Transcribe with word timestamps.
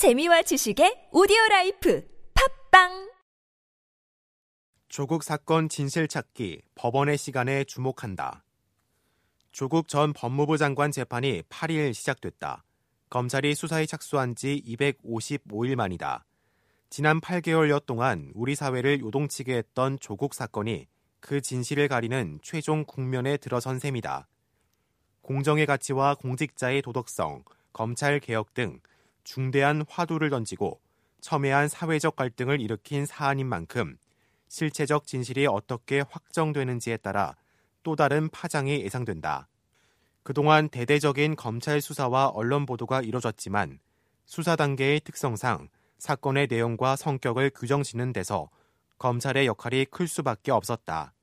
재미와 0.00 0.40
지식의 0.40 1.10
오디오 1.12 1.36
life 1.50 2.02
팟빵 2.70 3.10
조국 4.88 5.22
사건 5.22 5.68
진실 5.68 6.08
찾기 6.08 6.62
법원의 6.74 7.18
시간에 7.18 7.64
주목한다. 7.64 8.42
조국 9.52 9.88
전 9.88 10.14
법무부 10.14 10.56
장관 10.56 10.90
재판이 10.90 11.42
8일 11.50 11.92
시작됐다. 11.92 12.64
검찰이 13.10 13.54
수사에 13.54 13.84
착수한 13.84 14.34
지 14.34 14.62
255일 14.66 15.76
만이다. 15.76 16.24
지난 16.88 17.20
8개월여 17.20 17.84
동안 17.84 18.32
우리 18.34 18.54
사회를 18.54 19.00
요동치게 19.00 19.54
했던 19.54 19.98
조국 20.00 20.32
사건이 20.32 20.86
그 21.20 21.42
진실을 21.42 21.88
가리는 21.88 22.38
최종 22.42 22.86
국면에 22.86 23.36
들어선 23.36 23.78
셈이다. 23.78 24.28
공정의 25.20 25.66
가치와 25.66 26.14
공직자의 26.14 26.80
도덕성, 26.80 27.44
검찰 27.74 28.18
개혁 28.18 28.54
등 28.54 28.80
중대한 29.24 29.84
화두를 29.88 30.30
던지고 30.30 30.80
첨예한 31.20 31.68
사회적 31.68 32.16
갈등을 32.16 32.60
일으킨 32.60 33.06
사안인 33.06 33.46
만큼 33.46 33.96
실체적 34.48 35.06
진실이 35.06 35.46
어떻게 35.46 36.00
확정되는지에 36.00 36.98
따라 36.98 37.36
또 37.82 37.96
다른 37.96 38.28
파장이 38.28 38.80
예상된다. 38.80 39.48
그동안 40.22 40.68
대대적인 40.68 41.36
검찰 41.36 41.80
수사와 41.80 42.28
언론 42.28 42.66
보도가 42.66 43.00
이뤄졌지만 43.02 43.78
수사 44.24 44.56
단계의 44.56 45.00
특성상 45.00 45.68
사건의 45.98 46.46
내용과 46.50 46.96
성격을 46.96 47.50
규정 47.54 47.82
짓는 47.82 48.12
데서 48.12 48.48
검찰의 48.98 49.46
역할이 49.46 49.86
클 49.86 50.06
수밖에 50.06 50.52
없었다. 50.52 51.14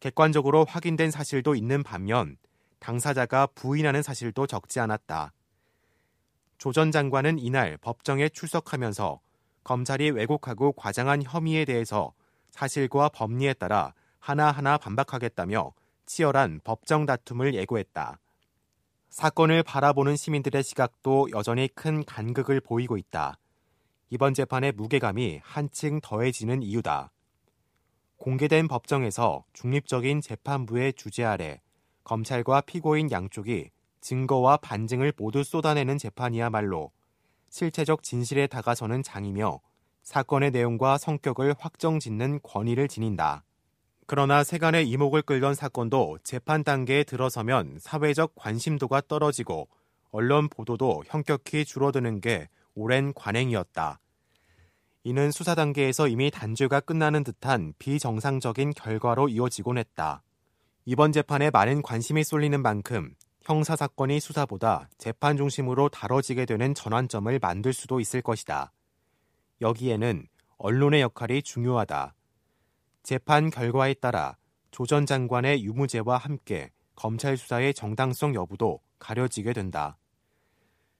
객관적으로 0.00 0.64
확인된 0.64 1.10
사실도 1.10 1.54
있는 1.54 1.82
반면 1.82 2.36
당사자가 2.78 3.48
부인하는 3.48 4.02
사실도 4.02 4.46
적지 4.46 4.78
않았다. 4.78 5.32
조 6.58 6.72
전 6.72 6.90
장관은 6.90 7.38
이날 7.38 7.76
법정에 7.76 8.28
출석하면서 8.28 9.20
검찰이 9.62 10.10
왜곡하고 10.10 10.72
과장한 10.72 11.22
혐의에 11.22 11.64
대해서 11.64 12.12
사실과 12.50 13.08
법리에 13.08 13.54
따라 13.54 13.94
하나하나 14.18 14.76
반박하겠다며 14.76 15.72
치열한 16.06 16.60
법정 16.64 17.06
다툼을 17.06 17.54
예고했다. 17.54 18.18
사건을 19.10 19.62
바라보는 19.62 20.16
시민들의 20.16 20.62
시각도 20.64 21.28
여전히 21.32 21.68
큰 21.68 22.04
간극을 22.04 22.60
보이고 22.60 22.96
있다. 22.96 23.38
이번 24.10 24.34
재판의 24.34 24.72
무게감이 24.72 25.40
한층 25.44 26.00
더해지는 26.00 26.62
이유다. 26.62 27.12
공개된 28.16 28.66
법정에서 28.66 29.44
중립적인 29.52 30.22
재판부의 30.22 30.94
주재 30.94 31.24
아래 31.24 31.60
검찰과 32.02 32.62
피고인 32.62 33.10
양쪽이 33.10 33.70
증거와 34.00 34.58
반증을 34.58 35.12
모두 35.16 35.42
쏟아내는 35.42 35.98
재판이야말로 35.98 36.90
실체적 37.50 38.02
진실에 38.02 38.46
다가서는 38.46 39.02
장이며 39.02 39.60
사건의 40.02 40.50
내용과 40.50 40.98
성격을 40.98 41.54
확정 41.58 41.98
짓는 41.98 42.40
권위를 42.42 42.88
지닌다. 42.88 43.44
그러나 44.06 44.42
세간의 44.42 44.88
이목을 44.88 45.22
끌던 45.22 45.54
사건도 45.54 46.18
재판 46.22 46.64
단계에 46.64 47.04
들어서면 47.04 47.76
사회적 47.78 48.32
관심도가 48.34 49.02
떨어지고 49.06 49.68
언론 50.10 50.48
보도도 50.48 51.04
현격히 51.06 51.64
줄어드는 51.66 52.22
게 52.22 52.48
오랜 52.74 53.12
관행이었다. 53.12 54.00
이는 55.04 55.30
수사 55.30 55.54
단계에서 55.54 56.08
이미 56.08 56.30
단죄가 56.30 56.80
끝나는 56.80 57.22
듯한 57.22 57.74
비정상적인 57.78 58.70
결과로 58.70 59.28
이어지곤 59.28 59.78
했다. 59.78 60.22
이번 60.86 61.12
재판에 61.12 61.50
많은 61.50 61.82
관심이 61.82 62.24
쏠리는 62.24 62.62
만큼 62.62 63.14
형사 63.48 63.76
사건이 63.76 64.20
수사보다 64.20 64.90
재판 64.98 65.38
중심으로 65.38 65.88
다뤄지게 65.88 66.44
되는 66.44 66.74
전환점을 66.74 67.38
만들 67.38 67.72
수도 67.72 67.98
있을 67.98 68.20
것이다. 68.20 68.74
여기에는 69.62 70.26
언론의 70.58 71.00
역할이 71.00 71.40
중요하다. 71.40 72.14
재판 73.02 73.48
결과에 73.48 73.94
따라 73.94 74.36
조 74.70 74.84
전 74.84 75.06
장관의 75.06 75.64
유무죄와 75.64 76.18
함께 76.18 76.68
검찰 76.94 77.38
수사의 77.38 77.72
정당성 77.72 78.34
여부도 78.34 78.82
가려지게 78.98 79.54
된다. 79.54 79.96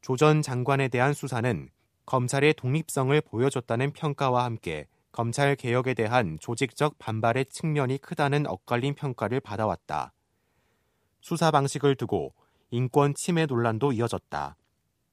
조 0.00 0.16
전 0.16 0.40
장관에 0.40 0.88
대한 0.88 1.12
수사는 1.12 1.68
검찰의 2.06 2.54
독립성을 2.54 3.20
보여줬다는 3.20 3.92
평가와 3.92 4.44
함께 4.44 4.86
검찰 5.12 5.54
개혁에 5.56 5.92
대한 5.92 6.38
조직적 6.40 6.98
반발의 6.98 7.44
측면이 7.50 7.98
크다는 7.98 8.46
엇갈린 8.46 8.94
평가를 8.94 9.40
받아왔다. 9.40 10.14
수사 11.20 11.50
방식을 11.50 11.96
두고 11.96 12.34
인권 12.70 13.14
침해 13.14 13.46
논란도 13.46 13.92
이어졌다. 13.92 14.56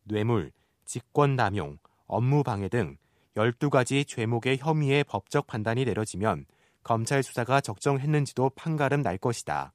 뇌물, 0.03 0.51
직권 0.85 1.35
남용, 1.35 1.79
업무 2.05 2.43
방해 2.43 2.69
등 2.69 2.97
12가지 3.35 4.07
죄목의 4.07 4.57
혐의의 4.57 5.03
법적 5.03 5.47
판단이 5.47 5.85
내려지면 5.85 6.45
검찰 6.83 7.21
수사가 7.21 7.61
적정했는지도 7.61 8.51
판가름 8.55 9.01
날 9.01 9.17
것이다. 9.17 9.73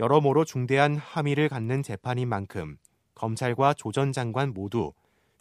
여러모로 0.00 0.44
중대한 0.44 0.96
함의를 0.96 1.48
갖는 1.48 1.82
재판인 1.82 2.28
만큼 2.28 2.78
검찰과 3.14 3.74
조 3.74 3.92
전 3.92 4.12
장관 4.12 4.52
모두 4.52 4.92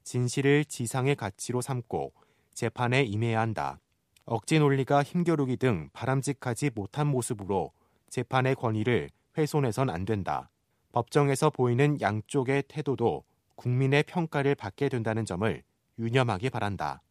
진실을 0.04 0.66
지상의 0.66 1.16
가치로 1.16 1.62
삼고 1.62 2.14
재판에 2.54 3.04
임해야 3.04 3.40
한다. 3.40 3.80
억지 4.26 4.60
논리가 4.60 5.04
힘겨루기 5.04 5.58
등 5.58 5.90
바람직하지 5.94 6.72
못한 6.76 7.08
모습으로 7.08 7.72
재판의 8.10 8.56
권위를 8.56 9.10
훼손해선 9.38 9.90
안 9.90 10.06
된다. 10.06 10.50
법정에서 10.92 11.50
보이는 11.50 12.00
양쪽의 12.00 12.64
태도도 12.68 13.24
국민의 13.56 14.04
평가를 14.04 14.56
받게 14.56 14.90
된다는 14.90 15.26
점을 15.26 15.64
유념하기 16.00 16.50
바란다. 16.50 17.02